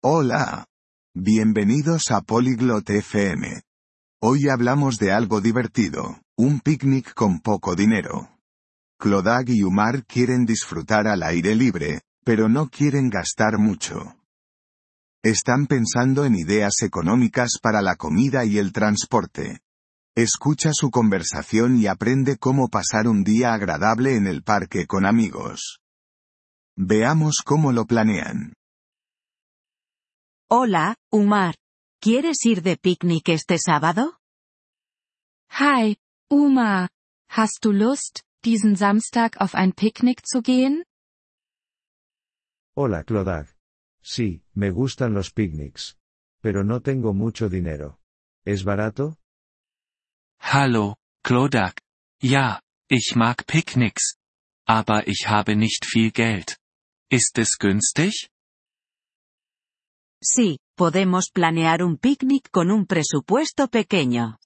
[0.00, 0.64] Hola.
[1.12, 3.62] Bienvenidos a Polyglot FM.
[4.22, 8.30] Hoy hablamos de algo divertido, un picnic con poco dinero.
[9.00, 14.14] Clodag y Umar quieren disfrutar al aire libre, pero no quieren gastar mucho.
[15.24, 19.62] Están pensando en ideas económicas para la comida y el transporte.
[20.14, 25.80] Escucha su conversación y aprende cómo pasar un día agradable en el parque con amigos.
[26.76, 28.57] Veamos cómo lo planean.
[30.50, 31.56] Hola, Umar.
[32.00, 34.18] ¿Quieres ir de picnic este sábado?
[35.50, 35.98] Hi,
[36.30, 36.88] Uma.
[37.28, 40.84] Hast du Lust, diesen Samstag auf ein Picknick zu gehen?
[42.74, 43.54] Hola Clodag.
[44.02, 45.98] Sí, me gustan los picnics.
[46.40, 47.98] Pero no tengo mucho dinero.
[48.46, 49.18] ¿Es barato?
[50.40, 51.74] Hallo, Clodag.
[52.22, 54.16] Ja, ich mag Picknicks.
[54.66, 56.56] Aber ich habe nicht viel Geld.
[57.10, 58.30] Ist es günstig?
[60.22, 64.38] Sí, podemos planear un picnic con un presupuesto pequeño.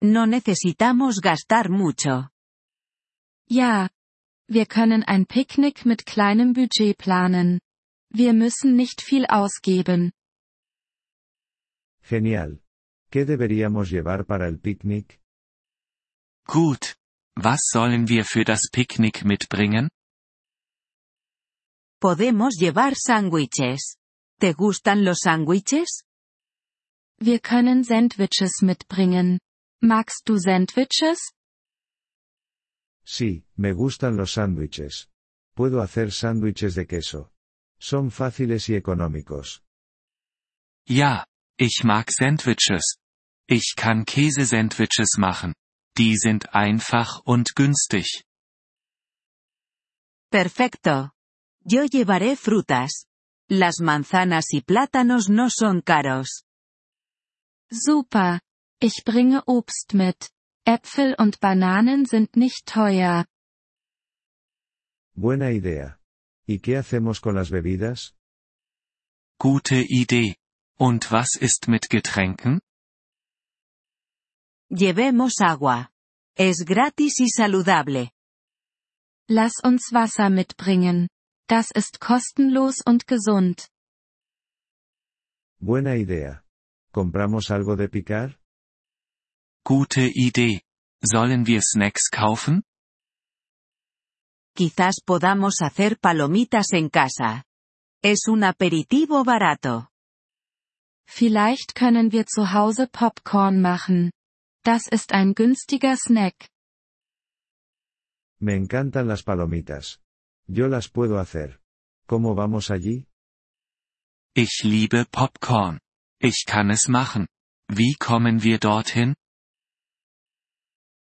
[0.00, 2.30] No necesitamos gastar mucho.
[3.48, 3.90] Ja.
[4.50, 7.60] Wir können ein Picknick mit kleinem Budget planen.
[8.10, 10.12] Wir müssen nicht viel ausgeben.
[12.02, 12.62] Genial.
[13.10, 15.20] ¿Qué deberíamos llevar para el picnic?
[16.46, 16.96] Gut.
[17.36, 19.90] Was sollen wir für das Picknick mitbringen?
[22.00, 23.97] Podemos llevar sándwiches.
[24.40, 26.04] ¿Te gustan los sándwiches?
[27.20, 29.40] Wir können Sandwiches mitbringen.
[29.82, 31.18] Magst du Sandwiches?
[33.04, 35.08] Sí, me gustan los sándwiches.
[35.56, 37.32] Puedo hacer sándwiches de queso.
[37.80, 39.64] Son fáciles y económicos.
[40.86, 41.26] Ja,
[41.58, 42.98] ich mag Sandwiches.
[43.48, 45.54] Ich kann Käsesandwiches machen.
[45.96, 48.22] Die sind einfach und günstig.
[50.30, 51.10] Perfecto.
[51.64, 53.07] Yo llevaré frutas.
[53.50, 56.44] Las manzanas y plátanos no son caros.
[57.70, 58.40] Super.
[58.80, 60.30] Ich bringe Obst mit.
[60.66, 63.26] Äpfel und Bananen sind nicht teuer.
[65.14, 65.98] Buena idea.
[66.46, 68.14] ¿Y qué hacemos con las bebidas?
[69.40, 70.36] Gute Idee.
[70.78, 72.60] Und was ist mit Getränken?
[74.70, 75.90] Llevemos agua.
[76.36, 78.12] Es gratis y saludable.
[79.28, 81.08] Lass uns Wasser mitbringen.
[81.48, 83.70] Das ist kostenlos und gesund.
[85.60, 86.44] Buena idea.
[86.92, 88.38] ¿Compramos algo de picar?
[89.64, 90.60] Gute Idee.
[91.02, 92.64] Sollen wir Snacks kaufen?
[94.54, 97.44] Quizás podamos hacer palomitas en casa.
[98.02, 99.88] Es un aperitivo barato.
[101.06, 104.12] Vielleicht können wir zu Hause Popcorn machen.
[104.64, 106.50] Das ist ein günstiger Snack.
[108.38, 109.98] Me encantan las palomitas.
[110.48, 111.60] Yo las puedo hacer.
[112.06, 113.06] ¿Cómo vamos allí?
[114.34, 115.78] Ich liebe Popcorn.
[116.20, 117.28] Ich kann es machen.
[117.68, 119.14] Wie kommen wir dorthin?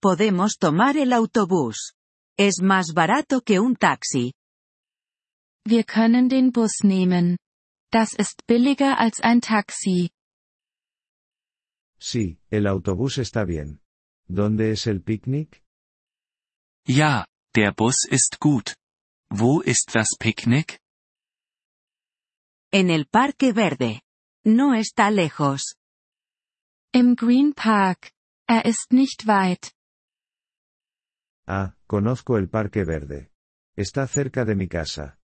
[0.01, 1.93] Podemos tomar el autobús.
[2.37, 4.33] Es más barato que un taxi.
[5.65, 7.37] Wir können den Bus nehmen.
[7.91, 10.09] Das ist billiger als ein Taxi.
[11.99, 13.81] Sí, el autobús está bien.
[14.27, 15.63] ¿Dónde es el picnic?
[16.85, 17.25] Ja,
[17.55, 18.75] der Bus ist gut.
[19.31, 20.79] Wo ist das Picknick?
[22.71, 24.01] En el Parque Verde.
[24.43, 25.75] No está lejos.
[26.93, 28.11] Im Green Park.
[28.47, 29.71] Er ist nicht weit.
[31.47, 33.29] Ah, conozco el Parque Verde.
[33.77, 35.17] Está cerca de mi casa.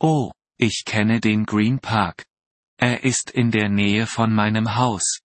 [0.00, 2.24] Oh, ich kenne den Green Park.
[2.78, 5.20] Er ist in der Nähe von meinem Haus.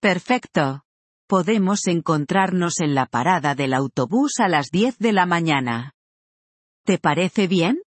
[0.00, 0.80] Perfecto.
[1.28, 5.92] Podemos encontrarnos en la parada del autobús a las 10 de la mañana.
[6.86, 7.82] ¿Te parece bien?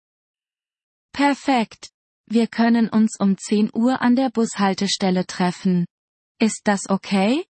[1.11, 1.89] Perfekt.
[2.27, 5.87] Wir können uns um 10 Uhr an der Bushaltestelle treffen.
[6.39, 7.47] Ist das okay?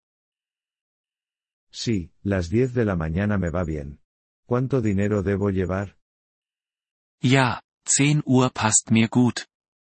[1.72, 3.98] Sí, las 10 de la mañana me va bien.
[4.46, 5.96] ¿Cuánto dinero debo llevar?
[7.20, 9.48] Ja, 10 Uhr passt mir gut.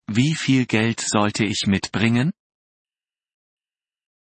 [0.08, 2.34] Wie viel Geld sollte ich mitbringen?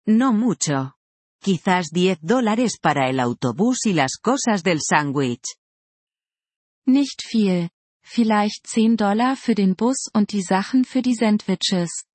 [0.07, 0.95] No mucho.
[1.43, 5.43] Quizás 10 dólares para el autobús y las cosas del sándwich.
[6.85, 7.69] Nicht viel.
[8.03, 12.05] Vielleicht 10 Dollar für den Bus und die Sachen für die Sandwiches.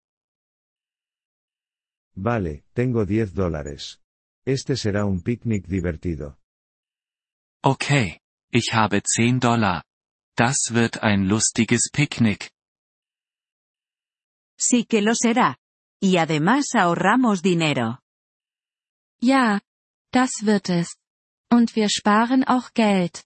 [2.14, 4.00] Vale, tengo 10 dólares.
[4.46, 6.36] Este será un picnic divertido.
[7.64, 8.20] Okay.
[8.52, 9.82] Ich habe 10 Dollar.
[10.36, 12.52] Das wird ein lustiges Picknick.
[14.56, 15.56] Sí que lo será.
[16.00, 17.98] Y además ahorramos dinero.
[19.20, 19.60] Ja.
[20.12, 20.96] Das wird es.
[21.50, 23.24] Und wir sparen auch Geld.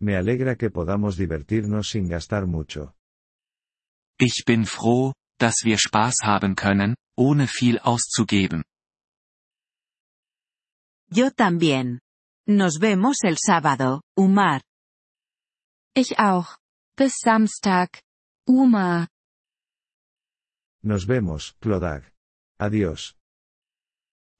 [0.00, 2.92] Me alegra que podamos divertirnos sin gastar mucho.
[4.18, 8.64] Ich bin froh, dass wir Spaß haben können, ohne viel auszugeben.
[11.08, 12.00] Yo también.
[12.46, 14.62] Nos vemos el sábado, Umar.
[15.94, 16.56] Ich auch.
[16.96, 18.02] Bis Samstag.
[18.46, 19.08] Uma.
[20.82, 22.10] Nos vemos, Clodag.
[22.58, 23.14] Adiós.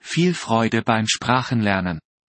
[0.00, 2.00] viel Freude beim Sprachenlernen.